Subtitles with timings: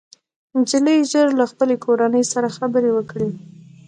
[0.59, 3.29] نجلۍ ژر له خپلې کورنۍ سره خبرې وکړې